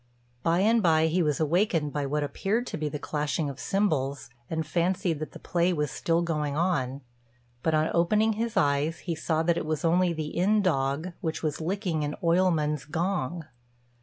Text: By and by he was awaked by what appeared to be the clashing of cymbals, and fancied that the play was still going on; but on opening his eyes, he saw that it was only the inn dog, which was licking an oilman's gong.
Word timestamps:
By 0.41 0.61
and 0.61 0.81
by 0.81 1.05
he 1.05 1.21
was 1.21 1.39
awaked 1.39 1.93
by 1.93 2.07
what 2.07 2.23
appeared 2.23 2.65
to 2.65 2.77
be 2.79 2.89
the 2.89 2.97
clashing 2.97 3.51
of 3.51 3.59
cymbals, 3.59 4.31
and 4.49 4.65
fancied 4.65 5.19
that 5.19 5.33
the 5.33 5.37
play 5.37 5.71
was 5.73 5.91
still 5.91 6.23
going 6.23 6.57
on; 6.57 7.01
but 7.61 7.75
on 7.75 7.91
opening 7.93 8.33
his 8.33 8.57
eyes, 8.57 9.01
he 9.01 9.13
saw 9.13 9.43
that 9.43 9.57
it 9.59 9.65
was 9.67 9.85
only 9.85 10.11
the 10.11 10.29
inn 10.29 10.63
dog, 10.63 11.09
which 11.21 11.43
was 11.43 11.61
licking 11.61 12.03
an 12.03 12.15
oilman's 12.23 12.85
gong. 12.85 13.45